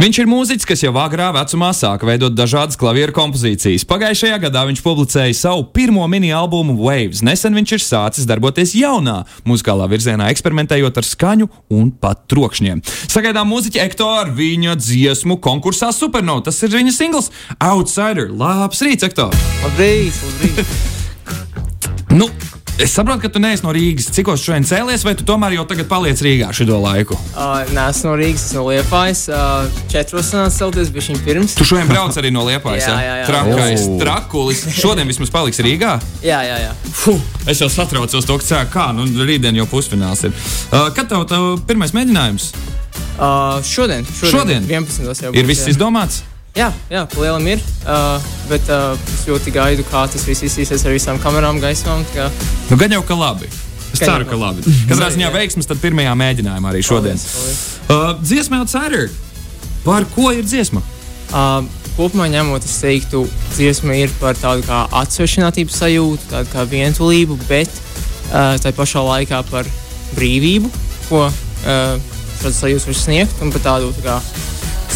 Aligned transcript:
Viņš 0.00 0.16
ir 0.22 0.28
mūziķis, 0.30 0.64
kas 0.64 0.80
jau 0.80 0.94
agrā 0.96 1.26
vecumā 1.36 1.74
sāka 1.76 2.06
veidot 2.08 2.32
dažādas 2.32 2.78
klavieru 2.80 3.12
kompozīcijas. 3.12 3.82
Pagājušajā 3.84 4.38
gadā 4.40 4.62
viņš 4.70 4.80
publicēja 4.80 5.34
savu 5.36 5.66
pirmo 5.76 6.06
mini-albumu 6.08 6.72
Waves. 6.78 7.20
Nesen 7.20 7.52
viņš 7.58 7.74
ir 7.76 7.82
sācis 7.84 8.28
darboties 8.30 8.72
jaunā 8.78 9.18
muzikālā 9.44 9.84
virzienā, 9.92 10.30
eksperimentējot 10.32 11.02
ar 11.02 11.04
skaņu 11.04 11.50
un 11.76 11.90
pat 11.92 12.22
trokšņiem. 12.32 12.80
Sagaidām 13.12 13.52
mūziķi 13.52 13.82
Ekto 13.84 14.08
ar 14.22 14.32
viņa 14.38 14.78
dziesmu 14.80 15.36
konkursā 15.44 15.92
Supernova. 15.92 16.46
Tas 16.48 16.62
ir 16.64 16.72
viņa 16.78 16.94
singls 16.96 17.28
Outsider. 17.60 18.32
Labs 18.32 18.80
rīts, 18.80 19.04
Ekto! 19.04 19.28
Labrīt, 19.66 20.16
labrīt. 20.24 20.72
Nu, 22.16 22.32
Es 22.80 22.94
saprotu, 22.96 23.20
ka 23.20 23.28
tu 23.28 23.40
neesi 23.42 23.60
no 23.60 23.74
Rīgas. 23.76 24.06
Cikos 24.14 24.40
šodien 24.40 24.64
cēlies, 24.64 25.02
vai 25.04 25.12
tu 25.18 25.24
tomēr 25.28 25.52
jau 25.58 25.66
tagad 25.68 25.84
paliec 25.90 26.16
Rīgā 26.24 26.46
šo 26.56 26.78
laiku? 26.80 27.18
Uh, 27.36 27.60
nē, 27.76 27.82
esmu 27.92 28.08
no 28.08 28.14
Rīgas, 28.16 28.44
esmu 28.48 28.62
no 28.62 28.70
Liepājas. 28.70 29.20
Uh, 29.28 29.82
četros 29.92 30.30
nāca 30.32 30.54
celties, 30.54 30.88
bija 30.94 31.04
viņa 31.10 31.20
pirms. 31.26 31.56
Tu 31.60 31.66
šodien 31.68 31.90
brauc 31.92 32.16
arī 32.16 32.30
no 32.32 32.46
Liepājas. 32.48 32.86
jā, 32.88 32.96
jā, 33.04 33.18
jā. 33.20 33.26
Trakais, 33.28 33.84
Oh. 33.84 33.98
trakulis. 34.00 34.64
Šodien 34.80 35.12
vismaz 35.12 35.28
paliks 35.34 35.60
Rīgā. 35.60 35.98
Jā, 36.24 36.40
jā, 36.48 36.56
jā. 36.64 36.72
Fuh, 37.02 37.20
es 37.46 37.60
jau 37.60 37.68
satraucos 37.68 38.24
to, 38.24 38.38
ka 38.40 38.48
cēlā 38.48 38.64
kā. 38.72 38.88
Nu, 38.96 39.04
rītdien 39.28 39.60
jau 39.60 39.68
pusfināls 39.68 40.24
ir. 40.24 40.32
Uh, 40.72 40.88
kad 40.96 41.04
tev, 41.12 41.26
tev 41.28 41.60
pirmais 41.68 41.92
mēģinājums? 41.92 42.52
Uh, 43.20 43.60
šodien, 43.60 44.08
šodien, 44.08 44.32
Šodien? 44.32 44.64
11. 44.64 45.04
jau 45.28 45.34
Ir 45.36 45.44
būs, 45.44 45.52
viss 45.52 45.66
jā. 45.68 45.74
izdomāts? 45.76 46.22
Jā, 46.58 46.68
jā, 46.90 47.04
lielam 47.14 47.46
ir. 47.46 47.60
Uh, 47.86 48.18
bet 48.50 48.66
uh, 48.72 48.98
es 49.14 49.24
ļoti 49.28 49.52
gaidu, 49.54 49.84
kā 49.86 50.04
tas 50.10 50.24
viss 50.26 50.42
izsīsies 50.48 50.82
ar 50.86 50.96
visām 50.96 51.20
kamerām, 51.22 51.60
gaismām. 51.62 52.02
Kā... 52.14 52.26
Nu, 52.70 52.78
gan 52.80 52.96
jau 52.96 53.02
ka 53.06 53.18
labi. 53.18 53.50
Es 53.94 54.02
ceru, 54.02 54.26
ka 54.26 54.38
labi. 54.38 54.64
Katrā 54.90 55.10
ziņā 55.14 55.30
veiksmes 55.34 55.68
tad 55.70 55.80
pirmajā 55.82 56.14
mēģinājumā 56.18 56.72
arī 56.72 56.82
šodien. 56.86 57.18
Paldies, 57.18 57.66
Uh, 57.90 58.12
dziesma 58.22 58.60
Outsider. 58.62 59.08
Par 59.82 60.04
ko 60.14 60.30
ir 60.30 60.44
dziesma? 60.46 60.78
Uh, 61.34 61.64
kopumā 61.96 62.28
ņemot, 62.30 62.62
es 62.62 62.76
teiktu, 62.78 63.24
dziesma 63.56 63.96
ir 63.98 64.12
par 64.20 64.38
tādu 64.38 64.62
kā 64.66 64.84
atsvešinātības 65.00 65.78
sajūtu, 65.82 66.28
tādu 66.30 66.52
kā 66.52 66.66
vientulību, 66.70 67.38
bet 67.48 67.70
uh, 68.30 68.54
tā 68.62 68.70
pašā 68.76 69.02
laikā 69.08 69.42
par 69.50 69.66
brīvību, 70.14 70.70
ko 71.08 71.24
uh, 71.26 72.14
šāds 72.40 72.62
sajūta 72.62 72.92
var 72.92 72.98
sniegt, 73.00 73.42
un 73.42 73.50
par 73.54 73.66
tādu 73.66 73.90
tā 73.98 74.06
kā, 74.06 74.16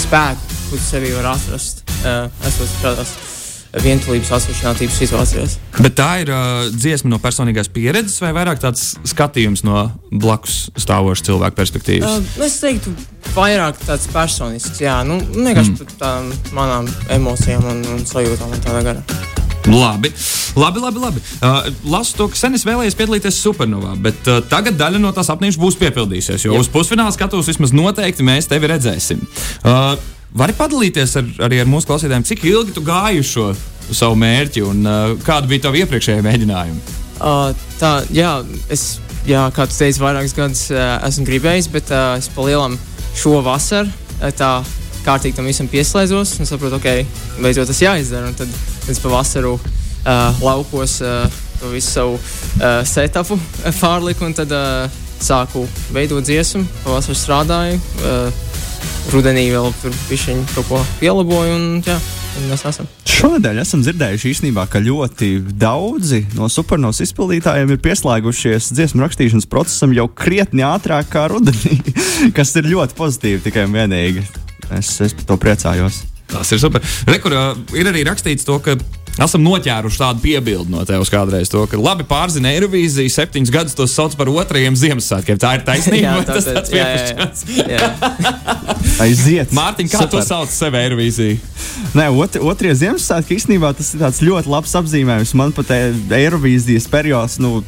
spēku, 0.05 0.44
ko 0.71 0.77
tu 0.79 0.85
sevī 0.85 1.15
var 1.17 1.35
atrast, 1.35 1.85
uh, 2.03 2.27
esot 2.49 2.77
šādās 2.81 3.17
vientulības 3.83 4.31
atsvešinātības 4.37 4.99
situācijās. 5.03 5.57
Bet 5.81 5.97
tā 5.99 6.09
ir 6.23 6.31
uh, 6.31 6.67
dziesma 6.71 7.11
no 7.11 7.19
personīgās 7.23 7.71
pieredzes, 7.75 8.21
vai 8.23 8.31
vairāk 8.37 8.63
tāds 8.63 8.93
skatījums 9.11 9.65
no 9.67 9.89
blakus 10.13 10.69
stāvoša 10.79 11.27
cilvēka 11.31 11.59
perspektīvas? 11.59 12.21
Uh, 12.21 12.47
es 12.47 12.61
teiktu, 12.63 12.95
vairāk 13.35 13.81
tāds 13.83 14.07
personisks, 14.15 14.79
jā, 14.85 15.01
nu, 15.09 15.19
vienkārši 15.35 15.75
mm. 15.75 15.81
par 15.81 15.97
tādām 16.05 16.55
manām 16.55 16.91
emocijām 17.19 17.67
un, 17.73 17.83
un 17.97 18.07
sajūtām 18.09 18.55
un 18.55 18.63
tādā 18.69 18.85
garā. 18.87 19.25
Labi, 19.65 20.11
labi, 20.61 20.81
labi. 20.81 20.99
labi. 21.01 21.21
Uh, 21.41 21.67
lasu 21.89 22.19
to, 22.19 22.27
ka 22.29 22.37
sen 22.37 22.55
es 22.55 22.67
vēlējos 22.69 22.97
piedalīties 22.99 23.39
supernovā, 23.41 23.95
bet 24.05 24.29
uh, 24.29 24.43
tagad 24.45 24.77
daļa 24.77 25.01
no 25.01 25.13
tās 25.17 25.33
apniņas 25.33 25.59
būs 25.61 25.79
piepildījusies. 25.81 26.45
Jo 26.45 26.53
Jā. 26.53 26.61
uz 26.61 26.69
pusfināla 26.73 27.15
skatos 27.17 27.49
vismaz 27.49 27.73
noteikti 27.73 28.27
mēs 28.27 28.51
tevi 28.51 28.69
redzēsim. 28.71 29.25
Uh, 29.65 29.97
Vari 30.35 30.55
padalīties 30.59 31.13
ar, 31.21 31.27
arī 31.47 31.61
ar 31.63 31.69
mūsu 31.71 31.87
klausītājiem, 31.87 32.25
cik 32.27 32.41
ilgi 32.51 32.73
tu 32.75 32.83
gāji 32.83 33.23
šo 33.23 33.53
savu 33.95 34.17
mērķi 34.19 34.65
un 34.67 34.81
uh, 34.83 35.03
kāda 35.23 35.47
bija 35.47 35.69
tava 35.69 35.79
iepriekšējā 35.79 36.25
mēģinājuma? 36.27 36.95
Uh, 37.23 37.53
tā, 37.79 37.93
jā, 38.11 38.33
es, 38.75 38.97
jā, 39.29 39.45
kā 39.55 39.69
tu 39.71 39.77
teici, 39.79 40.03
vairākus 40.03 40.35
gadus 40.35 40.65
uh, 40.75 40.97
esmu 41.07 41.29
gribējis, 41.29 41.69
bet 41.71 41.93
uh, 41.95 42.17
es 42.19 42.27
palielam 42.35 42.75
šo 43.15 43.37
vasaru 43.47 43.87
uh, 43.87 44.33
tā 44.35 44.51
kārtīgi 45.05 45.39
tam 45.39 45.47
visam 45.47 45.69
pieslēdzos 45.71 46.35
un 46.43 46.51
saprotu, 46.51 46.81
ok, 46.81 47.15
beidzot 47.45 47.71
tas 47.71 47.85
jāizdara. 47.85 48.33
Un 48.33 48.35
tad 48.35 48.91
es 48.91 48.99
pavasaru 49.05 49.55
uh, 49.55 50.43
laukos 50.43 50.97
uh, 51.05 51.29
to 51.61 51.71
visu 51.77 51.95
savu 51.95 52.19
uh, 52.19 52.83
setupu 52.89 53.39
pārliku 53.79 54.27
un 54.27 54.35
tad 54.35 54.51
uh, 54.51 54.91
sāku 55.23 55.63
veidot 55.95 56.27
dziesmu, 56.27 56.67
pavasarī 56.83 57.21
strādāju. 57.23 57.79
Uh, 58.03 58.45
Rudenī 59.13 59.47
vēl 59.53 59.71
tur 59.83 59.95
pišķiņu 60.09 60.45
kaut 60.55 60.69
ko 60.69 60.79
pielaboju 61.01 61.57
un 61.57 61.67
jā, 61.87 61.97
un 62.39 62.49
mēs 62.51 62.65
esam. 62.71 62.89
Šonadēļ 63.15 63.61
esam 63.63 63.83
dzirdējuši 63.85 64.33
īstenībā, 64.33 64.65
ka 64.71 64.83
ļoti 64.83 65.29
daudzi 65.61 66.25
no 66.35 66.49
supernovas 66.51 67.03
izpildītājiem 67.05 67.75
ir 67.75 67.83
pieslēgušies 67.85 68.73
dziesmu 68.75 69.05
rakstīšanas 69.05 69.47
procesam 69.51 69.95
jau 69.97 70.09
krietni 70.11 70.65
ātrāk 70.67 71.13
kā 71.13 71.29
rudenī, 71.31 71.79
kas 72.37 72.57
ir 72.59 72.69
ļoti 72.73 72.99
pozitīvi 72.99 73.45
tikai 73.47 73.69
un 73.69 73.79
vienīgi. 73.79 74.25
Es, 74.75 74.97
es 75.05 75.15
par 75.15 75.31
to 75.31 75.39
priecājos. 75.41 76.03
Tas 76.33 76.51
ir 76.51 76.59
super. 76.59 76.83
Rekur, 77.07 77.37
uh, 77.37 77.77
ir 77.79 77.89
arī 77.91 78.03
rakstīts 78.09 78.47
to, 78.49 78.59
ka 78.65 78.75
esam 79.23 79.45
noķēruši 79.47 80.01
tādu 80.01 80.23
piebildi 80.25 80.73
no 80.75 80.83
tevis 80.89 81.13
kādreiz. 81.13 81.51
To, 81.53 81.65
ka 81.71 81.79
labi 81.79 82.07
pārzina 82.09 82.51
Eirovīziju, 82.57 83.13
septiņus 83.15 83.53
gadus 83.55 83.77
tos 83.79 83.95
sauc 83.95 84.17
par 84.19 84.31
otrajiem 84.33 84.75
Ziemassvētkiem. 84.79 85.39
Tā 85.39 85.55
ir 85.59 85.67
taisnība. 85.69 86.17
vai 86.19 86.27
tas 86.29 86.49
tāds 86.49 86.75
jā, 86.75 86.85
jā, 86.85 87.03
vienkāršs. 87.15 87.45
jā. 87.61 87.79
jā. 87.79 88.35
Aiziet! 89.05 89.53
Mārtiņ, 89.55 89.89
kā 89.91 90.05
tu 90.07 90.19
Super. 90.19 90.27
sauc 90.27 90.53
sevi 90.55 90.81
Eirovīziju? 90.83 91.39
Nē, 91.99 92.07
otr, 92.15 92.43
otrie 92.47 92.71
Ziemassvētki 92.79 93.39
īstenībā 93.39 93.73
tas 93.77 93.89
ir 93.95 94.03
tāds 94.03 94.21
ļoti 94.23 94.51
labs 94.51 94.75
apzīmējums. 94.79 95.33
Man 95.39 95.55
pat 95.57 95.71
e- 95.75 95.95
Eirovīzijas 96.19 96.87
periods, 96.91 97.39
nu, 97.43 97.59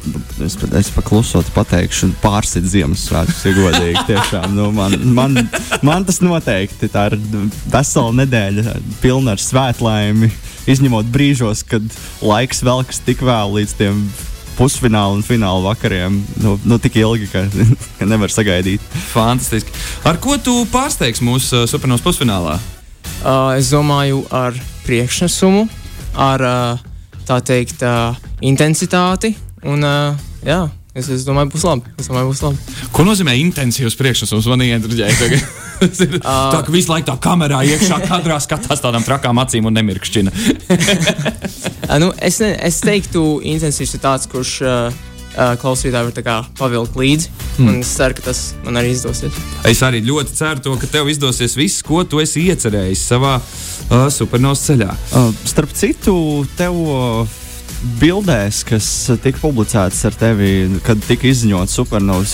es, 0.43 0.55
pat- 0.59 0.75
es 0.79 0.91
paklusot 0.95 1.49
pateikšu, 1.55 2.13
pārsit 2.23 2.67
Ziemassvētkus, 2.71 3.43
ja 3.47 3.55
godīgi. 3.57 4.05
Tiešām, 4.11 4.55
nu, 4.55 4.69
man, 4.75 4.95
man, 5.17 5.41
man 5.85 6.05
tas 6.07 6.21
noteikti 6.23 6.89
tā 6.91 7.07
ir 7.11 7.17
vesela 7.71 8.13
nedēļa 8.21 8.77
pilna 9.01 9.35
ar 9.35 9.43
svētlaimi. 9.43 10.31
Izņemot 10.67 11.07
brīžos, 11.11 11.61
kad 11.67 11.83
laiks 12.19 12.59
velks 12.65 12.99
tik 13.05 13.21
vēl 13.23 13.53
līdz 13.55 13.75
tiem 13.79 14.01
pusfināla 14.57 15.15
un 15.15 15.23
fināla 15.25 15.61
vakariem, 15.69 16.17
nu, 16.41 16.55
nu 16.65 16.79
tik 16.81 16.97
ilgi, 16.99 17.29
ka, 17.31 17.45
ka 17.99 18.07
nevar 18.09 18.33
sagaidīt. 18.33 18.83
Fantastiski. 19.11 19.73
Ar 20.07 20.17
ko 20.21 20.37
tu 20.41 20.63
pārsteigsi 20.73 21.25
mūsu 21.25 21.61
uh, 21.61 21.67
supernovas 21.69 22.03
pusfinālā? 22.05 22.57
Uh, 23.21 23.53
es 23.57 23.69
domāju, 23.73 24.23
ar 24.33 24.57
priekšnesumu, 24.87 25.67
ar 26.17 26.45
uh, 26.47 26.87
tā 27.29 27.39
teikt, 27.45 27.85
uh, 27.85 28.17
intensitāti. 28.45 29.35
Un, 29.67 29.85
uh, 29.85 30.17
jā, 30.45 30.65
es, 30.97 31.09
es 31.13 31.25
domāju, 31.27 31.51
būs 31.53 31.65
labi. 31.67 31.95
Es 32.01 32.09
domāju, 32.09 32.31
būs 32.31 32.43
labi. 32.45 32.75
Ko 32.95 33.05
nozīmē 33.07 33.35
intensīvs 33.43 33.97
priekšnesums? 33.99 34.49
Man 34.51 34.65
tagad. 35.21 35.47
Tas 35.77 35.99
ir 36.01 36.15
tā, 36.17 36.61
ka 36.65 36.73
visu 36.73 36.89
laiku 36.89 37.05
tā 37.11 37.17
kamerā 37.21 37.59
iekšā 37.69 37.99
kadrā 38.07 38.39
skatās 38.41 38.81
tādām 38.81 39.05
trakām 39.05 39.37
acīm 39.43 39.67
un 39.69 39.77
nemirkšķina. 39.77 40.33
Uh, 40.33 41.97
nu, 42.01 42.09
es, 42.17 42.39
ne, 42.41 42.55
es 42.65 42.81
teiktu, 42.81 43.27
intensīvs 43.45 43.93
ir 43.93 44.01
tāds, 44.01 44.25
kurš 44.31 44.55
uh, 44.65 44.97
uh, 45.37 45.53
klausītāji 45.61 46.09
var 46.09 46.49
pavilkt 46.57 46.97
līdzi. 46.97 47.31
Mm. 47.61 47.81
Es 47.85 47.93
ceru, 47.97 48.17
ka 48.17 48.27
tas 48.29 48.41
man 48.65 48.81
arī 48.81 48.95
izdosies. 48.95 49.37
Es 49.69 49.83
arī 49.85 50.01
ļoti 50.05 50.33
ceru, 50.37 50.63
to, 50.65 50.75
ka 50.81 50.89
tev 50.97 51.09
izdosies 51.13 51.57
viss, 51.57 51.85
ko 51.85 52.03
tu 52.09 52.21
esi 52.23 52.47
iecerējis 52.49 53.05
savā 53.13 53.37
uh, 53.37 54.07
supernovas 54.13 54.65
ceļā. 54.65 54.89
Uh, 55.11 55.29
starp 55.45 55.73
citu, 55.77 56.17
tev 56.57 56.81
uh, 56.81 57.37
bildēs, 58.01 58.63
kas 58.67 58.85
tika 59.21 59.37
publicētas 59.41 59.99
ar 60.09 60.15
tevi, 60.17 60.49
kad 60.85 61.01
tika 61.05 61.27
izziņots 61.29 61.75
supernovas 61.77 62.33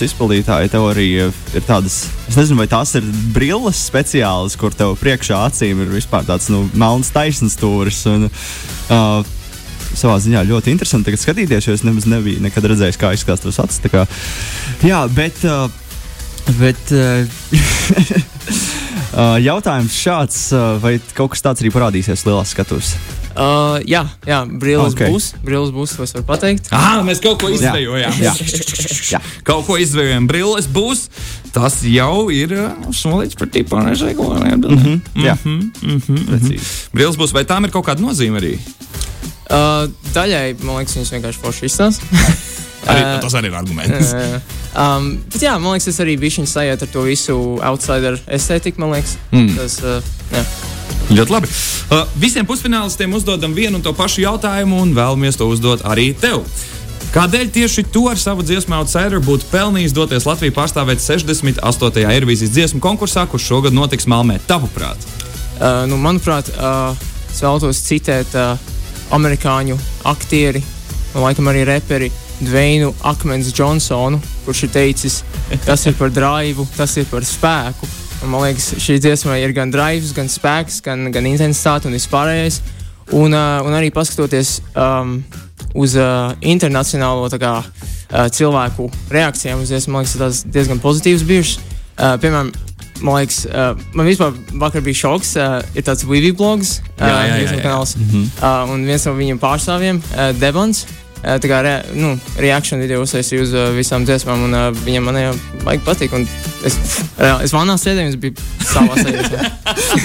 arī 0.88 1.06
uh, 1.26 1.34
ir 1.56 1.64
tādas, 1.68 1.98
es 2.30 2.38
nezinu, 2.38 2.62
vai 2.62 2.68
tās 2.72 2.94
ir 2.96 3.04
brilles 3.34 3.82
speciālas, 3.90 4.56
kur 4.60 4.72
tev 4.76 4.94
priekšā 5.02 5.42
acīm 5.50 5.82
ir 5.84 5.92
vispār 5.92 6.24
tāds 6.28 6.48
nu, 6.52 6.64
melns 6.80 7.12
taisns 7.14 7.58
stūris. 7.58 8.02
Un, 8.10 8.28
uh, 8.90 9.32
Savā 9.94 10.16
ziņā 10.18 10.40
ļoti 10.48 10.72
interesanti 10.74 11.06
tagad 11.06 11.20
skatīties, 11.22 11.68
jo 11.68 11.74
es 11.76 11.84
nemaz 11.86 12.08
nebiju 12.10 12.40
nekad 12.42 12.64
redzējis, 12.66 12.96
kā 12.98 13.12
izskatās 13.14 13.44
tas 13.44 13.60
acis. 13.62 13.78
kā- 13.92 14.08
Jā, 14.82 15.04
bet, 15.14 15.38
uh, 15.46 15.68
bet 16.58 16.90
uh, 16.90 17.22
uh, 19.14 19.36
jautājums 19.38 19.94
šāds, 19.94 20.40
uh, 20.50 20.80
vai 20.82 20.96
kaut 21.14 21.36
kas 21.36 21.46
tāds 21.46 21.62
arī 21.62 21.70
parādīsies 21.76 22.26
lielās 22.26 22.56
skatuves? 22.56 22.96
Uh, 23.34 23.80
jā, 23.82 24.04
jā 24.26 24.40
brilles 24.46 24.94
Ok. 24.94 25.00
okay. 25.00 25.10
būs. 25.10 25.24
Brilles 25.42 25.72
būs, 25.74 25.96
to 25.96 26.04
es 26.06 26.14
varu 26.14 26.26
pateikt. 26.28 26.68
Ah, 26.70 27.00
mēs 27.02 27.18
kaut 27.22 27.40
ko 27.42 27.50
izvējojām. 27.50 28.14
Jā. 28.22 28.34
Jā. 29.10 29.20
Kaut 29.42 29.66
ko 29.66 29.78
izvējojām. 29.82 30.28
Brilles 30.30 30.68
būs. 30.70 31.08
Tas 31.54 31.80
jau 31.86 32.28
ir 32.34 32.54
uh, 32.54 32.70
solīts 32.94 33.38
par 33.38 33.50
tipu. 33.50 33.74
Ko 33.74 34.34
Mm 34.34 34.78
-hmm. 34.78 35.00
Jā, 35.24 35.34
Precīzi. 36.30 36.88
Brilles 36.94 37.16
būs. 37.16 37.32
Vai 37.34 37.44
tām 37.44 37.64
ir 37.64 37.70
kaut 37.70 37.86
kāda 37.86 38.00
nozīme 38.02 38.38
arī? 38.38 38.58
Uh, 39.50 39.90
daļai, 40.14 40.56
man 40.62 40.76
liekas, 40.80 40.96
viņas 40.96 41.12
vienkārši 41.12 41.38
forši 41.42 41.66
izstāsta. 41.66 42.04
arī 42.90 43.00
Uh, 43.16 43.20
tas 43.20 43.34
arī 43.34 43.46
ir 43.50 43.54
arguments. 43.54 44.14
Uh, 44.74 44.80
um, 44.82 45.22
bet 45.32 45.42
jā, 45.42 45.52
man 45.58 45.72
liekas, 45.72 45.84
tas 45.84 46.00
arī 46.02 46.16
bija 46.18 46.34
viņa 46.36 46.50
sajūta 46.50 46.82
ar 46.82 46.88
to 46.92 47.02
visu 47.06 47.36
outsider 47.62 48.18
estētiku. 48.26 48.80
Man 48.82 48.90
liekas, 48.96 49.16
Mm. 49.32 49.56
tas 49.56 49.78
uh, 49.82 50.02
jā. 50.32 50.42
Ļoti 51.10 51.34
labi. 51.34 51.50
Uh, 51.90 52.06
visiem 52.20 52.46
pusfinālistiem 52.48 53.12
uzdodam 53.16 53.52
vienu 53.56 53.78
un 53.78 53.84
to 53.84 53.92
pašu 53.96 54.24
jautājumu, 54.24 54.80
un 54.82 54.94
vēlamies 54.96 55.36
to 55.40 55.48
uzdot 55.50 55.84
arī 55.84 56.12
tev. 56.16 56.46
Kādēļ 57.14 57.50
tieši 57.54 57.84
tu 57.94 58.08
ar 58.10 58.18
savu 58.18 58.42
dziesmu 58.42 58.74
Outsider 58.80 59.20
būtu 59.22 59.46
pelnījis 59.52 59.94
doties 59.94 60.26
Latviju 60.26 60.56
pārstāvēt 60.56 61.04
68. 61.04 62.08
Eirovīzijas 62.10 62.56
dziesmu 62.56 62.82
konkursā, 62.82 63.28
kurš 63.30 63.52
šogad 63.52 63.76
notiks 63.76 64.08
Malmē? 64.10 64.40
Tavuprāt, 64.48 64.98
Uh, 65.54 65.84
nu, 65.86 65.94
manuprāt, 66.02 66.48
uh, 66.58 66.98
es 67.30 67.38
vēlos 67.44 67.78
citēt 67.86 68.32
uh, 68.34 68.58
amerikāņu 69.14 69.76
aktieri, 70.10 70.58
un 71.14 71.22
laikam 71.22 71.46
arī 71.52 71.62
reperi 71.68 72.08
Dveinu 72.40 72.88
Akmens 73.06 73.52
Džonsonu, 73.54 74.18
kurš 74.42 74.64
ir 74.66 74.72
teicis, 74.74 75.20
tas 75.62 75.86
ir 75.86 75.94
par 75.94 76.10
drāvu, 76.10 76.66
tas 76.74 76.96
ir 76.98 77.06
par 77.06 77.22
spēku. 77.22 77.86
Man 78.22 78.40
liekas, 78.46 78.70
šī 78.80 78.98
dziesma 79.02 79.36
ir 79.42 79.52
gan 79.56 79.72
drāvs, 79.72 80.14
gan 80.16 80.30
spēks, 80.30 80.80
gan, 80.84 81.10
gan 81.12 81.26
intensitāte 81.28 81.88
un 81.90 81.96
vispārējais. 81.96 82.60
Un, 83.12 83.34
uh, 83.36 83.60
un 83.66 83.74
arī 83.76 83.90
paskatoties 83.92 84.58
um, 84.80 85.18
uz 85.76 85.96
uh, 86.00 86.32
internacionālo 86.40 87.28
kā, 87.36 87.58
uh, 87.60 88.28
cilvēku 88.32 88.88
reakcijām 89.12 89.60
uz 89.60 89.72
dziesmu, 89.72 89.92
man 89.92 90.06
liekas, 90.06 90.16
tas 90.22 90.40
diezgan 90.48 90.80
pozitīvs 90.80 91.26
bijušas. 91.28 91.60
Uh, 91.94 92.14
piemēram, 92.22 92.50
man 93.04 93.20
liekas, 93.20 93.42
uh, 93.50 93.86
man 93.92 94.08
vispār 94.08 94.32
vakar 94.62 94.84
bija 94.86 95.02
šoks. 95.04 95.36
Uh, 95.36 95.60
ir 95.76 95.84
tāds 95.84 96.06
Vivi 96.08 96.32
blogs, 96.32 96.78
uh, 96.96 97.04
Jā, 97.04 97.14
jā, 97.28 97.38
jā, 97.44 97.54
jā. 97.58 97.62
kanāls, 97.66 97.96
uh, 98.00 98.64
un 98.72 98.88
viens 98.88 99.04
no 99.04 99.16
viņu 99.20 99.40
pārstāvjiem, 99.42 100.00
uh, 100.14 100.30
Devons. 100.40 100.86
Uh, 100.86 101.03
tā 101.24 101.48
kā 101.50 101.60
re, 101.64 101.74
nu, 101.96 102.14
reakciju 102.40 102.80
video 102.82 103.02
uztaisīju 103.04 103.42
uz 103.46 103.54
uh, 103.56 103.68
visām 103.76 104.04
dziesmām, 104.08 104.46
un 104.48 104.54
uh, 104.58 104.66
viņam 104.84 105.06
man 105.08 105.20
jau 105.20 105.34
baigi 105.64 105.84
patīk. 105.86 106.12
un 106.18 106.26
Es, 106.64 106.78
uh, 107.20 107.42
es 107.44 107.52
vanā 107.52 107.74
sēdēju, 107.76 108.08
es 108.08 108.16
biju 108.16 108.40
savā 108.64 108.94
sajūtā. 108.96 109.40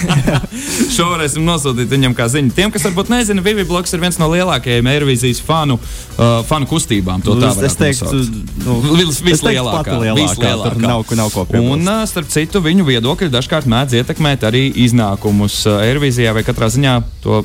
šo 0.96 1.06
varēsim 1.14 1.46
nosūtīt 1.48 1.88
viņam 1.94 2.16
kā 2.18 2.26
ziņu. 2.32 2.52
Tiem, 2.58 2.74
kas 2.74 2.84
varbūt 2.90 3.12
nezina, 3.14 3.44
Vivi 3.46 3.64
Bloks 3.70 3.94
ir 3.96 4.02
viens 4.04 4.20
no 4.20 4.28
lielākajiem 4.34 4.90
Eirovīzijas 4.92 5.40
fanu, 5.46 5.78
uh, 5.80 6.42
fanu 6.50 6.68
kustībām. 6.68 7.24
To 7.24 7.38
tā 7.40 7.54
Nu, 7.54 7.54
varētu 7.62 7.86
nosaukt. 7.86 8.44
nu, 8.66 8.76
Vis- 8.98 9.08
es 9.16 9.22
teiktu, 9.24 9.30
Vislielākā. 9.30 9.98
vislielākā. 10.20 10.74
tur 10.74 10.84
nav, 10.84 11.06
nav 11.22 11.32
ko 11.32 11.46
piebilst. 11.48 11.72
Un, 11.78 11.88
uh, 11.88 12.04
starp 12.12 12.28
citu, 12.36 12.60
viņu 12.68 12.84
viedokļi 12.92 13.32
dažkārt 13.40 13.72
mēdz 13.72 14.02
ietekmēt 14.04 14.44
arī 14.52 14.66
iznākumus 14.84 15.62
uh, 15.70 15.80
Eirovīzijā 15.88 16.36
vai 16.36 16.44
katrā 16.44 16.68
ziņā 16.76 17.00
to. 17.24 17.44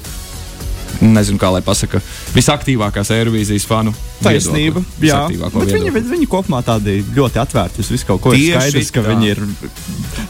Nezinu, 1.04 1.38
kā 1.40 1.50
lai 1.52 1.60
pasakā, 1.64 2.00
visaktīvākās 2.34 3.10
Eirovīzijas 3.12 3.66
fanu. 3.68 3.92
Taisnība. 4.24 4.80
viedokli. 5.00 5.44
Jā, 5.44 5.50
bet 5.52 5.72
viņi, 5.74 5.90
viņi 6.08 6.28
kopumā 6.30 6.62
tādi 6.64 7.02
ļoti 7.14 7.40
atvērti 7.42 7.82
uz 7.84 7.90
visu 7.92 8.08
kaut 8.08 8.22
ko. 8.24 8.32
Ir 8.32 8.54
Tieši 8.54 8.70
skaidrs, 8.70 8.92
ka 8.94 9.02
tā. 9.04 9.12
viņi 9.12 9.30
ir 9.34 9.42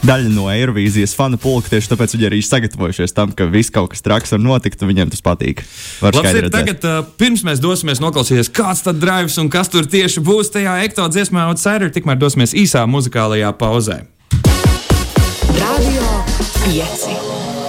daļa 0.09 0.33
no 0.33 0.49
Eirovīzijas 0.51 1.15
fanu 1.15 1.39
pulka. 1.41 1.71
Tieši 1.71 1.93
tāpēc 1.93 2.17
viņi 2.17 2.27
arī 2.27 2.41
ir 2.41 2.47
sagatavojušies 2.49 3.15
tam, 3.15 3.31
ka 3.31 3.47
viss 3.51 3.71
kaut 3.73 3.93
kas 3.93 4.03
traks 4.03 4.35
var 4.35 4.43
notikt, 4.43 4.83
un 4.83 4.91
viņiem 4.91 5.13
tas 5.15 5.23
patīk. 5.23 5.63
Var 6.03 6.19
Labs 6.19 6.39
ir 6.41 6.49
tagad, 6.53 6.83
uh, 6.83 7.07
pirms 7.19 7.45
mēs 7.47 7.63
dosimies 7.63 8.03
noklausīties, 8.03 8.51
kāds 8.51 8.83
tad 8.85 8.99
drives 8.99 9.39
un 9.39 9.51
kas 9.53 9.71
tur 9.71 9.87
tieši 9.87 10.23
būs 10.25 10.51
tajā 10.55 10.81
ekto 10.83 11.07
dziesmā 11.07 11.47
Outsider, 11.49 11.93
tikmēr 11.93 12.19
dosimies 12.19 12.55
īsā 12.57 12.83
muzikālajā 12.89 13.55
pauzē. 13.55 14.01
Radio 15.55 16.07
5. 16.67 17.11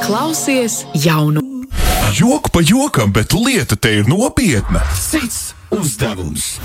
Klausies 0.06 0.84
jaunu. 0.98 1.55
Joku 2.14 2.50
pa 2.50 2.60
jokam, 2.62 3.12
bet 3.12 3.32
lieta 3.32 3.76
te 3.76 3.90
ir 3.98 4.08
nopietna. 4.08 4.80
Cits 4.94 5.54
uzdevums. 5.74 6.56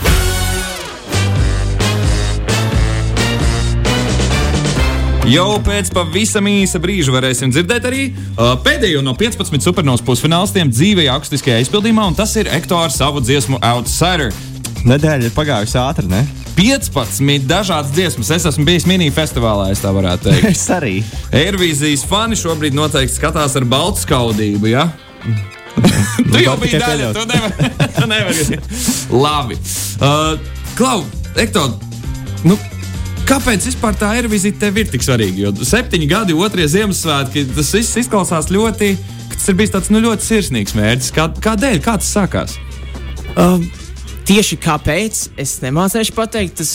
Jau 5.32 5.58
pēc 5.66 5.90
pavisam 5.94 6.48
īsa 6.50 6.82
brīža 6.82 7.14
varēsim 7.14 7.52
dzirdēt 7.54 7.88
arī 7.90 8.06
uh, 8.12 8.54
pēdējo 8.62 9.02
no 9.06 9.16
15 9.18 9.66
supernovas 9.66 10.04
pusfinālistiem 10.06 10.72
dzīvajā 10.74 11.18
akustiskajā 11.18 11.60
izpildījumā, 11.66 12.08
un 12.12 12.18
tas 12.18 12.34
ir 12.38 12.50
Ekto 12.52 12.78
ar 12.78 12.94
savu 12.94 13.22
dziesmu 13.26 13.62
Outsider. 13.74 14.34
Nedēļa 14.86 15.30
ir 15.30 15.36
pagājusi 15.36 15.78
ātri, 15.82 16.10
ne? 16.10 16.24
15 16.58 17.46
dažādas 17.50 17.94
dziesmas. 17.96 18.30
Es 18.34 18.46
esmu 18.50 18.66
bijis 18.68 18.86
mini-festivālā, 18.90 19.72
es 19.74 19.82
tā 19.82 19.94
varētu 19.96 20.30
teikt. 20.30 20.50
Es 20.56 20.68
arī. 20.74 21.00
Eirovīzijas 21.34 22.04
fani 22.10 22.38
šobrīd 22.38 22.78
noteikti 22.78 23.18
skatās 23.18 23.56
ar 23.58 23.66
baltu 23.70 24.04
skaudību. 24.04 24.70
Ja? 24.74 24.90
tu 26.32 26.42
jau 26.42 26.56
var 26.56 26.62
biji 26.62 26.82
daļa, 26.82 27.14
tu 27.16 27.26
nevari. 27.30 27.72
tu 27.98 28.10
nevari. 28.10 28.60
Labi. 29.14 29.58
Uh, 30.02 30.36
Klau, 30.78 31.04
Ektor, 31.40 31.74
nu, 32.48 32.58
kāpēc 33.30 33.68
vispār 33.70 33.96
tā 34.00 34.12
Eirovīzija 34.20 34.60
tev 34.62 34.80
ir 34.82 34.90
tik 34.92 35.06
svarīga? 35.06 35.46
Jo 35.46 35.54
septiņi 35.68 36.10
gadi, 36.12 36.36
otrie 36.36 36.68
Ziemassvētki, 36.72 37.46
tas 37.56 37.74
viss 37.76 38.00
izklausās 38.04 38.52
ļoti, 38.54 38.94
ka 39.32 39.38
tas 39.38 39.52
ir 39.52 39.60
bijis 39.60 39.76
tāds 39.76 39.92
nu, 39.94 40.02
ļoti 40.04 40.28
sirsnīgs 40.28 40.76
mērķis. 40.78 41.14
Kā, 41.16 41.28
kādēļ? 41.50 41.84
Kā 41.86 41.98
tas 42.02 42.12
sākās? 42.18 42.58
Um, 43.40 43.68
tieši 44.28 44.60
kāpēc 44.62 45.22
es 45.40 45.60
nemācīšu 45.64 46.16
pateikt, 46.18 46.60
tas, 46.62 46.74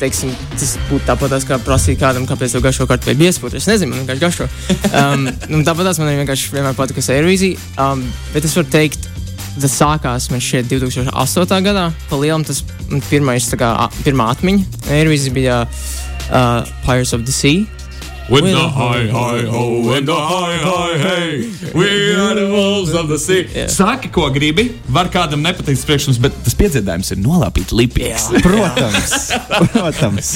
teiksim, 0.00 0.32
tas 0.54 0.76
būtu 0.90 1.06
tāpat 1.08 1.36
kā 1.48 1.58
prasīt 1.64 2.00
kādam, 2.00 2.26
kāpēc 2.28 2.56
tev 2.56 2.64
garšo 2.64 2.86
kārtu 2.88 3.10
vai 3.10 3.16
biespūt. 3.20 3.56
Es 3.58 3.68
nezinu, 3.70 3.92
man 3.92 4.04
vienkārši 4.04 4.24
garšo. 4.24 4.48
Um, 4.92 5.28
nu, 5.52 5.62
tāpat 5.66 6.00
man 6.00 6.10
arī 6.10 6.22
vienkārši 6.22 6.54
vienmēr 6.54 6.76
patika 6.78 7.04
Airvīzija. 7.14 7.60
Um, 7.80 8.04
bet 8.34 8.48
es 8.48 8.56
varu 8.58 8.68
teikt, 8.72 9.08
tas 9.60 9.78
sākās 9.80 10.28
man 10.32 10.42
šeit 10.44 10.68
2008. 10.72 11.62
gadā. 11.66 11.88
Pa 12.10 12.20
lielam 12.20 12.44
tas 12.46 12.62
pirmais, 13.10 13.48
kā, 13.58 13.72
pirmā 14.04 14.28
atmiņa 14.34 14.92
Airvīzija 14.98 15.36
bija 15.36 15.62
uh, 15.66 16.76
Pirates 16.84 17.16
of 17.16 17.24
the 17.24 17.34
Sea. 17.34 17.64
When 18.28 18.42
the 18.42 18.58
high, 18.58 19.06
high, 19.06 19.46
ho, 19.46 19.86
when 19.86 20.04
the 20.04 20.14
high, 20.14 20.58
high, 20.58 20.98
hey, 20.98 21.46
we 21.72 22.10
are 22.10 22.34
the 22.34 22.48
wolves 22.50 22.92
of 22.92 23.06
the 23.06 23.20
sea. 23.22 23.44
Jā. 23.54 23.68
Saki, 23.70 24.10
ko 24.10 24.26
gribi. 24.34 24.64
Var 24.90 25.12
kādam 25.14 25.44
nepatikt 25.46 25.78
tas 25.78 25.86
priekšlikums, 25.86 26.18
bet 26.24 26.34
tas 26.42 26.58
piedzīvājums 26.58 27.12
ir 27.14 27.20
nolāpīt 27.22 27.70
lipīgs. 27.70 28.26
Protams. 28.42 29.14
Protams. 29.76 30.32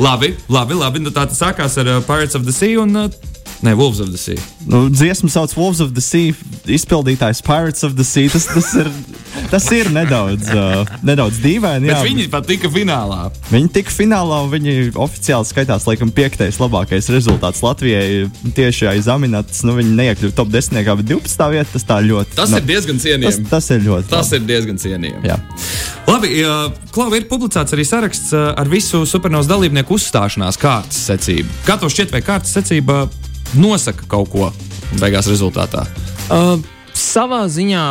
labi, 0.00 0.32
labi, 0.48 0.78
labi. 0.80 1.04
Nu, 1.04 1.12
tā 1.12 1.26
tas 1.28 1.42
sākās 1.44 1.76
ar 1.82 1.92
uh, 1.92 2.00
Pirates 2.08 2.38
of 2.40 2.48
the 2.48 2.56
Sea 2.56 2.80
un 2.80 2.96
ne, 3.62 3.74
Wolves 3.74 4.00
of 4.00 4.10
the 4.10 4.18
Sea. 4.18 4.38
Nu, 4.66 4.88
dziesmu 4.90 5.28
sauc 5.28 5.54
Wolves 5.56 5.80
of 5.80 5.92
the 5.96 6.02
Sea, 6.04 6.34
izpildītājs 6.66 7.42
Pirates 7.46 7.84
of 7.86 7.96
the 7.98 8.04
Sea. 8.04 8.28
Tas, 8.32 8.46
tas, 8.46 8.68
ir, 8.78 8.90
tas 9.50 9.68
ir 9.74 9.90
nedaudz, 9.94 10.50
uh, 10.52 10.88
nedaudz 11.06 11.40
dīvaini. 11.42 11.88
Bet 11.88 11.96
jā. 11.96 12.02
viņi 12.06 12.28
pat 12.32 12.48
tika 12.48 12.70
finālā. 12.72 13.28
Viņi 13.50 13.70
tika 13.78 13.94
finālā 13.94 14.42
un 14.44 14.52
viņi 14.52 14.76
oficiāli 14.98 15.48
skaitās 15.48 15.88
laikam 15.88 16.12
piektais 16.14 16.60
labākais 16.62 17.10
rezultāts 17.14 17.62
Latvijai. 17.64 18.28
Tieši 18.56 18.90
aiz 18.92 19.10
Aminats, 19.12 19.64
nu 19.66 19.76
viņi 19.78 19.94
neiekļuva 19.98 20.36
top 20.38 20.52
10, 20.54 20.82
bet 21.02 21.10
12. 21.10 21.48
vieta 21.54 21.74
tas 21.74 21.88
tā 21.88 22.00
ļoti. 22.04 22.36
Tas 22.38 22.54
nu, 22.54 22.60
ir 22.60 22.68
diezgan 22.68 23.00
tas, 23.00 23.08
cienījami. 23.08 23.48
tas 23.50 23.70
ir 23.74 23.84
ļoti. 23.86 24.10
Tas 24.12 24.32
labi. 24.32 24.42
ir 24.42 24.50
diezgan 24.52 24.82
cienījami. 24.84 25.32
Jā. 25.32 25.40
Labi, 26.08 26.34
Klau, 26.94 27.10
ir 27.14 27.26
publicēts 27.30 27.74
arī 27.76 27.84
saraksts 27.86 28.32
ar 28.34 28.70
visu 28.70 29.04
supernovas 29.06 29.48
dalībnieku 29.50 29.98
uzstāšanās 29.98 30.58
kārtas 30.60 31.02
secību. 31.10 31.62
Kā 31.66 31.76
tev 31.80 31.92
šķiet, 31.92 32.14
vai 32.14 32.22
kārtas 32.24 32.54
secība 32.56 33.04
nosaka 33.56 34.08
kaut 34.10 34.30
ko 34.32 34.50
beigās 34.98 35.28
rezultātā? 35.30 35.86
Uh, 36.28 36.58
savā 36.96 37.44
ziņā, 37.50 37.84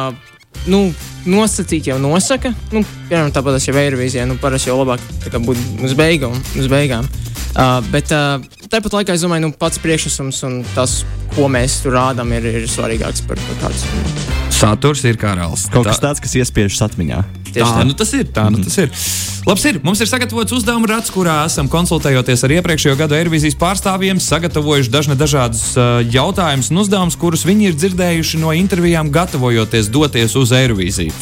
nu, 0.70 0.82
nosacīt 1.28 1.90
jau 1.92 1.98
nosaka. 2.02 2.54
Nu, 2.74 2.84
piemēram, 3.10 3.34
tāpat 3.36 3.64
jau 3.66 3.76
ir 3.82 3.98
vīzijā, 4.00 4.28
nu, 4.30 4.38
parasti 4.42 4.72
jau 4.72 4.80
labāk 4.82 5.04
tā 5.26 5.42
būt 5.42 5.62
uz 5.86 5.96
beigām. 5.98 6.38
Uz 6.60 6.70
beigām. 6.72 7.08
Uh, 7.58 7.80
bet 7.90 8.12
uh, 8.14 8.38
tāpat 8.70 9.00
laikā 9.00 9.16
es 9.18 9.26
domāju, 9.26 9.48
nu, 9.48 9.56
pats 9.58 9.82
priekšnesums 9.82 10.44
un 10.46 10.60
tas, 10.76 11.00
ko 11.34 11.50
mēs 11.50 11.82
tur 11.82 11.98
rādām, 11.98 12.34
ir, 12.38 12.46
ir 12.62 12.70
svarīgāks 12.70 13.26
par, 13.30 13.42
par 13.48 13.64
kādu. 13.64 14.28
Saturs 14.54 15.04
ir 15.06 15.18
karalis. 15.22 15.68
Kaut 15.74 15.90
kas 15.90 16.02
tāds, 16.04 16.22
kas 16.22 16.38
iespiežas 16.38 16.86
atmiņā. 16.90 17.24
Tieši 17.54 17.66
Tā, 17.66 17.80
tā. 17.80 17.86
nu 17.88 17.96
tas 17.98 18.14
ir. 18.18 18.26
Tā, 18.34 18.48
nu 18.54 18.64
tas 18.64 18.78
ir. 18.82 18.92
Labs 19.48 19.64
ir. 19.70 19.80
Mums 19.86 20.02
ir 20.04 20.10
sagatavots 20.12 20.56
uzdevuma 20.58 20.90
rats, 20.92 21.12
kurā 21.14 21.38
esam 21.48 21.70
konsultējoties 21.72 22.44
ar 22.44 22.56
iepriekšējo 22.58 22.98
gadu 23.00 23.16
Eirovīzijas 23.16 23.56
pārstāvjiem, 23.62 24.20
sagatavojuši 24.24 24.92
dažne 24.92 25.16
dažādus 25.20 25.64
uh, 25.80 26.02
jautājumus 26.04 26.72
un 26.74 26.84
uzdevumus, 26.84 27.16
kurus 27.20 27.46
viņi 27.48 27.72
ir 27.72 27.80
dzirdējuši 27.80 28.42
no 28.44 28.52
intervijām, 28.58 29.14
gatavojoties 29.14 29.88
doties 29.94 30.36
uz 30.36 30.52
Eirovīziju. 30.58 31.16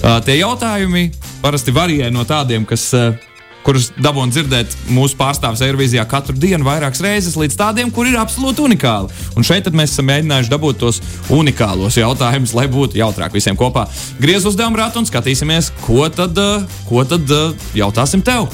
Uh, 0.00 0.20
tie 0.26 0.40
jautājumi 0.42 1.08
parasti 1.40 1.72
varijē 1.72 2.12
no 2.12 2.28
tādiem, 2.28 2.68
kas. 2.68 2.90
Uh, 2.92 3.29
kurus 3.66 3.90
dabūjām 4.00 4.32
dzirdēt 4.32 4.76
mūsu 4.94 5.18
pārstāvis 5.20 5.62
Eirovīzijā 5.66 6.06
katru 6.10 6.36
dienu, 6.40 6.64
vairākas 6.66 7.02
reizes, 7.04 7.36
līdz 7.40 7.58
tādiem, 7.60 7.92
kur 7.94 8.08
ir 8.08 8.18
absolūti 8.20 8.64
unikāli. 8.64 9.12
Un 9.36 9.46
šeit 9.46 9.68
mēs 9.74 9.94
esam 9.94 10.08
mēģinājuši 10.10 10.52
dabūt 10.52 10.80
tos 10.80 11.02
unikālos 11.34 11.98
jautājumus, 12.00 12.56
lai 12.56 12.66
būtu 12.72 13.00
jautrāk 13.00 13.36
visiem 13.36 13.58
kopā. 13.60 13.86
Griez 14.22 14.48
uzdevumu 14.48 14.80
ratu 14.80 15.02
un 15.02 15.08
skatīsimies, 15.08 15.72
ko 15.84 16.08
tad, 16.12 16.38
uh, 16.40 16.82
ko 16.88 17.04
tad 17.08 17.36
uh, 17.36 17.70
jautāsim 17.76 18.24
tev. 18.24 18.48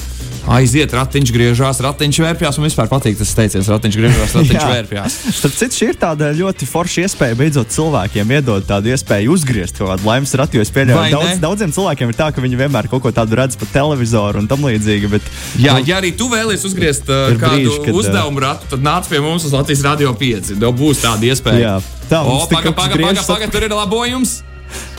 Aiziet, 0.47 0.93
ratiņš 0.95 1.31
griežās, 1.35 1.81
ratiņš 1.83 2.19
vērpjās. 2.23 2.59
Man 2.61 2.69
vispār 2.69 2.87
patīk 2.91 3.17
tas 3.19 3.33
teiciens, 3.35 3.67
ratiņš 3.73 3.97
griežās, 3.99 4.35
ratiņš 4.37 4.55
Jā. 4.55 4.69
vērpjās. 4.71 5.17
Starp 5.41 5.57
citu, 5.59 5.79
šī 5.81 5.89
ir 5.91 5.99
tāda 5.99 6.29
ļoti 6.39 6.69
forša 6.71 7.07
iespēja 7.07 7.39
beidzot 7.41 7.73
cilvēkiem 7.75 8.31
iedot 8.37 8.69
tādu 8.69 8.93
iespēju 8.95 9.35
uzgriezt 9.35 9.81
kaut 9.81 9.91
kādu 9.91 10.07
laimes 10.07 10.35
ratu. 10.39 10.61
Es 10.63 10.71
pieļauju, 10.75 11.01
ka 11.03 11.11
daudz, 11.17 11.31
ne? 11.33 11.37
daudziem 11.43 11.75
cilvēkiem 11.75 12.13
ir 12.13 12.19
tā, 12.21 12.31
ka 12.31 12.45
viņi 12.45 12.61
vienmēr 12.63 12.91
kaut 12.93 13.03
ko 13.03 13.11
tādu 13.17 13.39
redz 13.41 13.59
pa 13.59 13.67
televizoru 13.75 14.45
un 14.45 14.47
tam 14.51 14.63
līdzīgi. 14.69 15.11
Bet, 15.17 15.31
Jā, 15.59 15.81
ja 15.83 15.99
arī 15.99 16.13
tu 16.15 16.31
vēlies 16.31 16.63
uzgriezt 16.69 17.11
uh, 17.11 17.33
kādu 17.35 17.65
brīži, 17.65 17.81
kad, 17.83 17.91
uh, 17.91 18.01
uzdevumu 18.05 18.45
ratu, 18.47 18.71
tad 18.77 18.87
nāc 18.87 19.11
pie 19.11 19.23
mums 19.25 19.49
uz 19.49 19.57
Latvijas 19.57 19.83
Rādio 19.89 20.15
5. 20.15 20.55
Tev 20.63 20.77
būs 20.79 21.03
tāda 21.03 21.27
iespēja. 21.27 21.63
Jā, 21.65 22.05
tā, 22.07 22.23
o, 22.23 22.39
paga, 22.47 22.71
paga, 22.71 22.77
paga, 22.85 23.01
griežas 23.01 23.27
paga, 23.27 23.51
tur 23.51 23.67
ir 23.67 23.75
labojums. 23.75 24.39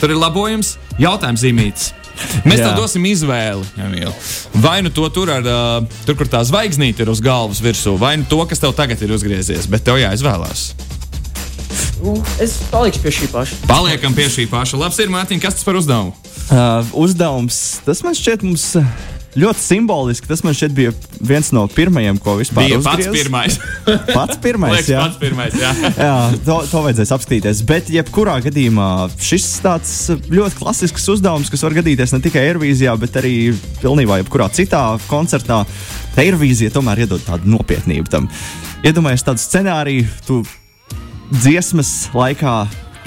Tur 0.00 0.12
ir 0.12 0.20
labojums. 0.20 0.76
Jautājums 1.00 1.44
zīmīts. 1.44 1.92
Mēs 2.44 2.60
Jā. 2.60 2.68
tev 2.68 2.78
dosim 2.82 3.06
izvēli. 3.08 3.64
Emīl. 3.78 4.12
Vai 4.58 4.78
nu 4.84 4.92
to 4.94 5.06
tur, 5.14 5.30
ar, 5.32 5.48
tur 6.06 6.18
kur 6.18 6.30
tā 6.30 6.42
zvaigznīte 6.46 7.04
ir 7.04 7.12
uz 7.12 7.22
galvas 7.24 7.62
virsū, 7.64 7.96
vai 8.00 8.16
nu 8.20 8.28
to, 8.28 8.40
kas 8.48 8.62
tev 8.62 8.74
tagad 8.78 9.02
ir 9.04 9.14
uzgriezies, 9.16 9.68
bet 9.70 9.86
tev 9.86 10.00
jāizvēlās. 10.02 10.70
Uh, 11.98 12.22
es 12.42 12.54
palikšu 12.70 13.02
pie 13.02 13.12
šī 13.14 13.28
paša. 13.32 13.60
Paliekam 13.66 14.14
pie 14.14 14.28
šī 14.30 14.46
paša. 14.50 14.78
Labs 14.78 14.98
ir, 15.02 15.10
Mārtiņ, 15.12 15.40
kas 15.42 15.58
tas 15.58 15.66
par 15.66 15.78
uzdevumu? 15.80 16.14
Uh, 16.48 16.86
uzdevums, 16.96 17.80
tas 17.84 18.04
man 18.06 18.14
šķiet 18.16 18.46
mums 18.46 18.70
uh, 18.78 18.86
ļoti 19.36 19.60
simboliski. 19.60 20.28
Tas 20.30 20.40
man 20.46 20.54
šķiet 20.56 20.72
bija 20.74 20.92
viens 21.20 21.50
no 21.52 21.66
pirmajiem, 21.70 22.16
ko 22.22 22.36
vispār 22.38 22.64
Bija 22.64 22.78
pats 22.84 23.04
uzgriez. 23.06 23.18
pirmais. 23.18 23.58
Pats 24.16 24.38
pirmais, 24.42 24.72
Liekas, 24.76 24.88
jā. 24.92 25.02
pats 25.04 25.18
pirmais 25.20 25.54
jā. 25.58 25.72
Jā, 26.08 26.14
to, 26.46 26.56
to 26.70 26.82
vajadzēs 26.86 27.12
apskatīties. 27.16 27.62
Bet, 27.68 27.90
jebkurā 27.92 28.38
gadījumā, 28.46 28.88
šis 29.22 29.46
tāds 29.64 29.92
ļoti 30.32 30.58
klasisks 30.58 31.08
uzdevums, 31.14 31.50
kas 31.52 31.62
var 31.66 31.76
gadīties 31.78 32.14
ne 32.16 32.20
tikai 32.24 32.46
Eirovīzijā, 32.50 32.96
bet 33.00 33.16
arī 33.20 33.34
pilnībā 33.82 34.20
jebkurā 34.22 34.48
citā 34.56 34.82
koncertā. 35.10 35.62
Eirovīzija 36.18 36.72
tomēr 36.74 37.04
iedod 37.04 37.22
tādu 37.22 37.46
nopietnību 37.52 38.10
tam. 38.10 38.26
Iedomājieties 38.82 39.26
tādu 39.28 39.42
scenāriju, 39.44 40.08
tu 40.26 40.40
dziesmas 41.30 42.08
laikā. 42.16 42.56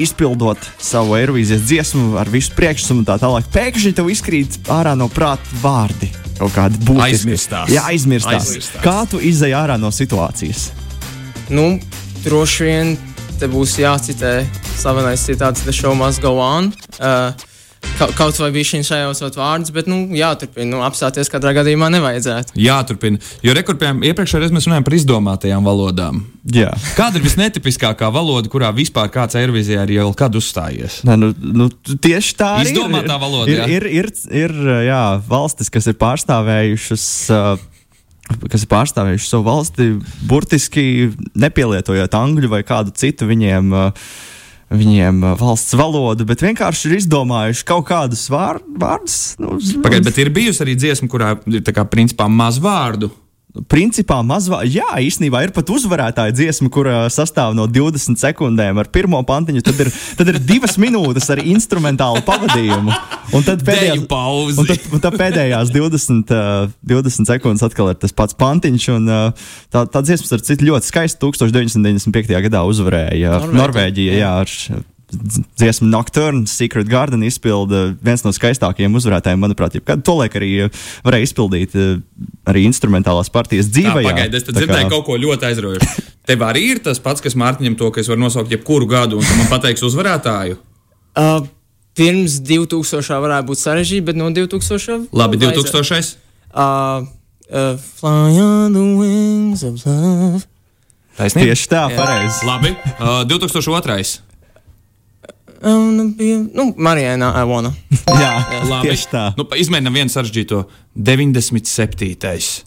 Izpildot 0.02 0.66
savu 0.82 1.16
aerovīzijas 1.18 1.62
dziesmu 1.68 2.18
ar 2.22 2.30
visu 2.32 2.56
priekšsaku 2.58 3.02
un 3.02 3.08
tā 3.08 3.18
tālāk, 3.22 3.48
pēkšņi 3.54 3.94
tev 3.98 4.10
izkrīt 4.14 4.58
ārā 4.72 4.96
no 4.98 5.10
prāta 5.12 5.62
vārdi. 5.62 6.10
Kaut 6.40 6.56
kādi 6.56 6.82
būtiski. 6.82 7.06
Aizmirstās. 7.06 7.70
Jā, 7.70 7.86
aizmirstās. 7.92 8.48
Aizmirstās. 8.50 8.82
Kā 8.82 9.04
tu 9.10 9.22
izai 9.22 9.52
ārā 9.58 9.78
no 9.78 9.92
situācijas? 9.94 10.72
Nu, 11.54 11.76
droši 12.26 12.66
vien 12.66 12.96
te 13.38 13.50
būs 13.52 13.78
jācitē 13.82 14.40
slavenais 14.78 15.22
citāts 15.28 15.66
The 15.68 15.76
Show 15.76 15.94
Must 15.98 16.24
Go 16.24 16.38
On. 16.42 16.72
Uh, 16.98 17.51
kaut, 18.18 18.38
vai 18.42 18.50
bija 18.54 18.68
šī 18.72 18.82
šajos 18.86 19.22
vārdus, 19.38 19.72
bet, 19.74 19.90
nu, 19.90 20.04
jāturpina. 20.16 20.70
Nu, 20.72 20.82
apstāties 20.86 21.30
katrā 21.32 21.54
gadījumā 21.58 21.90
nevajadzētu. 21.94 22.56
Jāturpina. 22.62 23.22
Jo 23.46 23.56
rekurpējām 23.58 24.04
iepriekšējā 24.10 24.44
reizē 24.44 24.56
mēs 24.56 24.68
runājām 24.70 24.88
par 24.88 24.96
izdomātajām 24.98 25.68
valodām. 25.68 26.22
Jā. 26.56 26.72
Kāda 26.98 27.20
ir 27.20 27.26
visnetipiskākā 27.26 28.10
valoda, 28.14 28.50
kurā 28.52 28.72
vispār 28.76 29.12
kāds 29.14 29.38
Eirovizijā 29.40 29.86
ir 29.88 29.96
jau 30.00 30.08
kad 30.18 30.38
uzstājies? 30.38 31.02
Nē, 31.08 31.18
nu, 31.22 31.32
nu, 31.38 31.70
tieši 31.72 32.38
tā 32.40 32.54
arī 32.62 32.72
Izdomātā 32.74 33.18
ir. 33.18 33.22
valoda, 33.26 33.52
ir, 33.52 33.62
jā. 33.62 33.68
ir, 33.78 33.90
ir, 34.02 34.10
ir 34.44 34.56
jā, 34.88 35.04
valstis, 35.30 35.70
kas 35.74 35.90
ir 35.92 36.00
pārstāvējušas. 36.02 37.12
Uh, 37.34 37.68
Kas 38.48 38.64
ir 38.64 38.70
pārstāvējuši 38.72 39.26
savu 39.28 39.44
valsti, 39.44 39.86
burtiski 40.30 40.84
nepielietojot 41.36 42.14
angļu 42.16 42.48
vai 42.54 42.62
kādu 42.64 42.94
citu 42.96 43.28
viņiem, 43.28 43.74
uh, 43.76 44.06
viņiem 44.72 45.24
valsts 45.40 45.76
valodu, 45.78 46.26
bet 46.28 46.44
vienkārši 46.46 46.90
ir 46.90 46.98
izdomājuši 47.02 47.66
kaut 47.68 47.88
kādus 47.90 48.26
vār, 48.32 48.62
vārdus. 48.82 49.36
Nu, 49.42 49.58
Pagaidiet, 49.84 50.08
bet 50.08 50.22
ir 50.24 50.32
bijusi 50.34 50.64
arī 50.66 50.78
dziesma, 50.80 51.10
kurā 51.12 51.36
ir 51.52 51.84
principā 51.92 52.30
maz 52.32 52.60
vārdu. 52.62 53.12
Principā 53.72 54.22
mazvā, 54.24 54.62
jā, 54.64 54.88
īstenībā 55.04 55.42
ir 55.44 55.52
pat 55.56 55.70
uzvarētāja 55.74 56.36
dziesma, 56.36 56.70
kur 56.72 56.88
sastāv 57.12 57.56
no 57.58 57.66
20 57.68 58.20
sekundēm 58.22 58.80
ar 58.80 58.90
pirmo 58.94 59.20
pantiņu. 59.28 59.64
Tad 59.68 59.82
ir, 59.84 59.92
tad 60.20 60.32
ir 60.32 60.40
divas 60.40 60.78
minūtes 60.82 61.28
ar 61.34 61.42
instrumentālu 61.44 62.24
pavadījumu. 62.28 62.96
Un 63.36 63.46
tad 63.48 63.64
pauzi. 64.12 64.60
Un 64.60 64.68
tad, 64.68 64.88
un 64.92 65.04
tad 65.04 65.16
pēdējās 65.20 65.72
20, 65.72 66.32
uh, 66.36 66.72
20 66.92 67.30
sekundes 67.30 67.64
atkal 67.64 67.92
ir 67.94 68.00
tas 68.00 68.16
pats 68.16 68.36
pantiņš. 68.40 68.88
Un, 68.96 69.12
tā, 69.72 69.86
tā 69.88 70.04
dziesma, 70.04 70.28
starp 70.32 70.48
citu, 70.48 70.68
ļoti 70.72 70.92
skaista. 70.92 71.20
1995. 71.22 72.34
gadā 72.48 72.64
uzvarēja 72.68 73.36
Norvēģija. 73.40 73.60
Norvēģija. 73.62 74.18
Jā, 74.20 74.34
ar 74.44 74.91
dziesmu 75.12 75.88
Nocturne, 75.92 76.46
Secret 76.48 76.90
Garden 76.90 77.24
izpilda 77.28 77.92
viens 78.04 78.24
no 78.26 78.34
skaistākajiem 78.36 78.96
uzvarētājiem, 79.00 79.42
manuprāt, 79.44 79.76
jebkad 79.78 80.04
to 80.08 80.16
laik 80.20 80.38
arī 80.40 80.52
uh, 80.66 80.82
varēja 81.06 81.30
izpildīt 81.30 81.76
uh, 81.78 81.94
arī 82.50 82.66
instrumentālās 82.70 83.32
partijas 83.34 83.70
dzīvē. 83.74 84.04
Pagaidiet, 84.08 84.50
es 84.50 84.58
dzirdēju 84.58 84.92
kaut 84.92 85.08
ko 85.10 85.18
ļoti 85.22 85.50
aizraujošu. 85.52 86.06
Tev 86.30 86.46
arī 86.48 86.68
ir 86.76 86.84
tas 86.86 87.02
pats, 87.04 87.24
kas 87.24 87.38
Mārtiņam 87.40 87.78
to, 87.80 87.90
ka 87.94 88.04
es 88.04 88.12
varu 88.12 88.24
nosaukt 88.24 88.54
jebkuru 88.54 88.90
gadu, 88.90 89.22
un 89.22 89.28
tu 89.28 89.40
man 89.40 89.50
pateiks 89.52 89.84
uzvarētāju. 89.88 90.60
Uh, 91.18 91.42
pirms 91.98 92.40
2000. 92.48 93.20
varētu 93.26 93.50
būt 93.52 93.62
sarežģīti, 93.62 94.06
bet 94.12 94.20
no 94.20 94.30
2000. 94.34 95.10
Labi, 95.12 95.42
vajadzētu. 95.42 95.68
2000. 95.82 96.16
Uh, 96.52 97.08
uh, 97.52 97.76
fly 98.00 98.40
on 98.40 98.74
the 98.74 98.88
wings 99.00 99.64
of 99.68 99.84
love. 99.86 100.48
Taisnība. 101.20 101.52
Tieši 101.52 101.72
tā, 101.72 101.86
pareizi. 101.96 102.46
Labi, 102.48 102.76
uh, 102.98 103.24
2002. 103.28 104.31
Um, 105.62 106.14
bija, 106.18 106.40
nu, 106.42 106.72
Marijāna, 106.78 107.34
I 107.38 107.46
wanna. 107.46 107.74
Jā, 108.22 108.34
Labi. 108.66 108.90
tieši 108.90 109.08
tā. 109.12 109.24
Nu, 109.38 109.46
izmēģinām 109.46 110.00
vienu 110.00 110.14
sarežģīto. 110.14 110.64
97. 110.98 112.66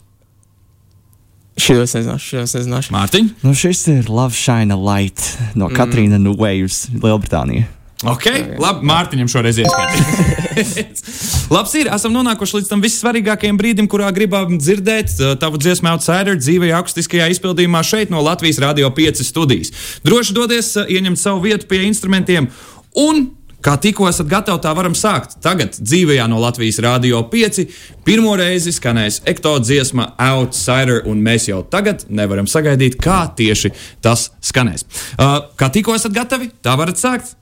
Šo 1.55 1.77
es 1.83 1.95
nezināšu, 1.95 2.27
šo 2.29 2.43
es 2.43 2.55
nezināšu. 2.57 2.95
Mārtiņ. 2.95 3.31
Nu, 3.43 3.55
šis 3.55 3.85
ir 3.91 4.11
Love 4.11 4.35
Shine 4.35 4.75
a 4.75 4.79
Light 4.79 5.23
no 5.59 5.69
Katrīna 5.71 6.19
mm. 6.19 6.35
Waves, 6.39 6.85
Lielbritānija. 6.95 7.67
Ok, 8.03 8.25
labi, 8.59 8.83
Mārtiņam 8.89 9.29
šoreiz 9.31 9.57
ieskaitīt. 9.63 10.99
Labs 11.55 11.71
ir, 11.79 11.87
esam 11.95 12.11
nonākuši 12.11 12.57
līdz 12.57 12.67
tam 12.69 12.83
vissvarīgākajam 12.83 13.55
brīdim, 13.59 13.87
kurā 13.91 14.09
gribam 14.15 14.57
dzirdēt 14.59 15.15
uh, 15.15 15.31
tavu 15.39 15.59
dziesmu 15.61 15.89
outsider 15.93 16.35
dzīvajā 16.35 16.81
akustiskajā 16.83 17.29
izpildījumā 17.33 17.81
šeit 17.87 18.11
no 18.11 18.19
Latvijas 18.25 18.59
Rādio 18.61 18.91
5 18.93 19.23
studijas. 19.23 19.71
Droši 20.03 20.35
dodies, 20.35 20.73
uh, 20.75 20.91
ieņemt 20.91 21.21
savu 21.21 21.45
vietu 21.47 21.71
pie 21.71 21.85
instrumentiem 21.87 22.51
un. 22.95 23.27
Kā 23.65 23.79
tikko 23.81 24.05
esat 24.05 24.27
gatavi, 24.29 24.61
tā 24.61 24.69
varam 24.77 24.93
sākt. 24.93 25.39
Tagad 25.41 25.73
dzīvajā 25.79 26.27
no 26.29 26.37
Latvijas 26.37 26.77
Rādio 26.85 27.23
5 27.31 27.63
pirmo 28.05 28.35
reizi 28.37 28.69
skanēs 28.75 29.23
ekto 29.25 29.55
dziesma 29.57 30.11
Outsider, 30.21 30.99
un 31.09 31.23
mēs 31.25 31.47
jau 31.49 31.63
tagad 31.65 32.03
nevaram 32.13 32.45
sagaidīt, 32.45 32.99
kā 33.01 33.23
tieši 33.39 33.73
tas 34.05 34.27
skanēs. 34.45 34.85
Uh, 35.17 35.39
kā 35.57 35.71
tikko 35.73 35.97
esat 35.97 36.13
gatavi, 36.13 36.51
tā 36.61 36.77
varat 36.77 37.01
sākt. 37.01 37.33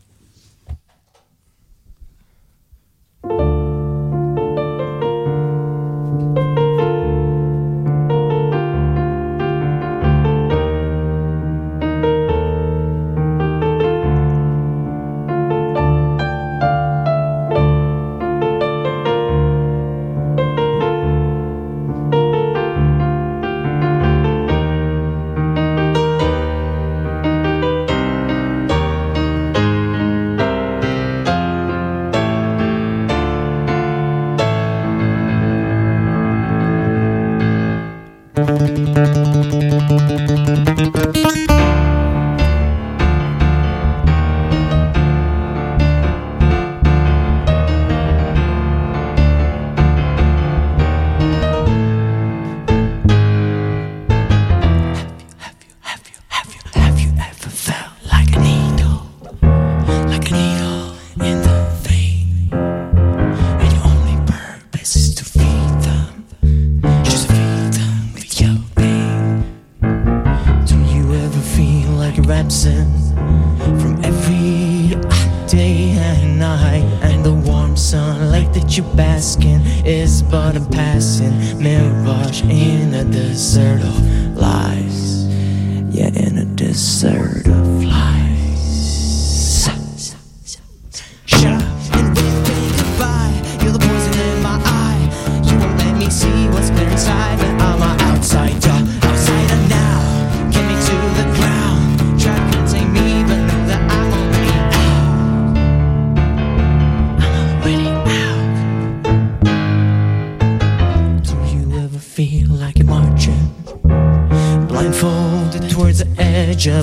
answer 83.44 83.73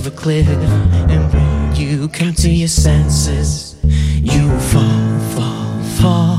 a 0.07 0.11
cliff, 0.11 0.49
and 0.49 1.33
when 1.33 1.75
you 1.76 2.09
come 2.09 2.33
to 2.33 2.50
your 2.50 2.69
senses, 2.69 3.76
you 3.85 4.49
fall, 4.71 5.19
fall, 5.35 5.83
fall. 5.99 6.38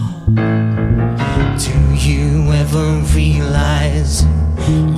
Do 1.58 1.96
you 1.96 2.52
ever 2.54 3.02
realize 3.14 4.24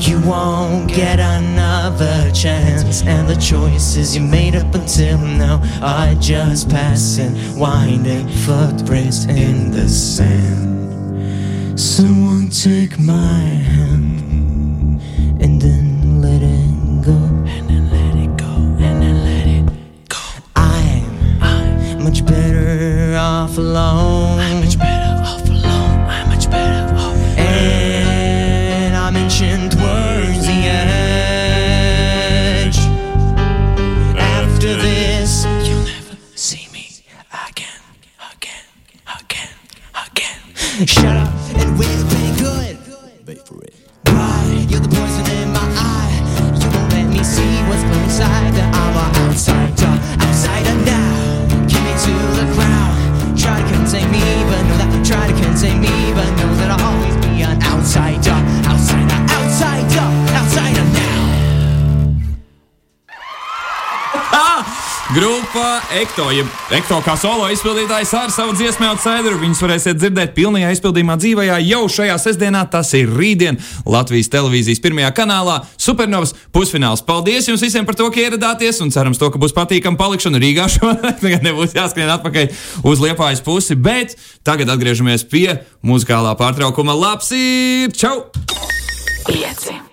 you 0.07 0.21
won't 0.21 0.89
get 0.89 1.19
another 1.19 2.31
chance? 2.31 3.01
And 3.03 3.27
the 3.27 3.35
choices 3.35 4.15
you 4.15 4.21
made 4.21 4.55
up 4.55 4.73
until 4.73 5.17
now 5.17 5.61
are 5.81 6.15
just 6.15 6.69
passing, 6.69 7.57
winding 7.57 8.27
footprints 8.45 9.25
in 9.25 9.71
the 9.71 9.89
sand. 9.89 11.79
Someone 11.79 12.49
take 12.49 12.97
my 12.99 13.39
hand 13.73 14.32
off 23.53 23.59
alone. 23.59 24.62
Grupa 65.11 65.81
Ekto, 65.91 66.29
jeb 66.31 66.47
Ekto 66.71 66.95
kā 67.03 67.17
solo 67.19 67.49
izpildītājs 67.51 68.13
ar 68.15 68.31
savu 68.31 68.53
dziesmu 68.55 68.87
Outsider. 68.87 69.35
Viņus 69.41 69.59
varēsiet 69.65 69.99
dzirdēt 69.99 70.31
pilnajā 70.37 70.69
izpildījumā 70.77 71.17
dzīvajā 71.19 71.57
jau 71.67 71.81
šajā 71.91 72.15
sestdienā. 72.23 72.61
Tas 72.71 72.93
ir 72.95 73.11
rītdien 73.11 73.59
Latvijas 73.83 74.31
televīzijas 74.31 74.79
pirmajā 74.83 75.11
kanālā 75.19 75.59
Supernovas 75.75 76.31
pusfināls. 76.55 77.03
Paldies 77.03 77.51
jums 77.51 77.65
visiem 77.67 77.83
par 77.83 77.99
to, 77.99 78.07
ka 78.15 78.23
ieradāties 78.23 78.79
un 78.85 78.95
cerams, 78.95 79.19
to, 79.19 79.27
ka 79.27 79.43
būs 79.43 79.55
patīkama 79.57 79.99
palikšana 79.99 80.39
Rīgā 80.39 80.71
šodien. 80.71 81.19
Tagad 81.23 81.47
nebūs 81.51 81.75
jāskrien 81.75 82.11
atpakaļ 82.15 82.53
uz 82.87 83.03
Liepājas 83.03 83.43
pusi, 83.43 83.75
bet 83.75 84.15
tagad 84.47 84.71
atgriežamies 84.71 85.27
pie 85.27 85.49
muzikālā 85.83 86.37
pārtraukuma. 86.39 86.95
Labs 86.95 87.35
ir! 87.35 87.91
Čau! 87.91 88.21
Pieci. 89.27 89.83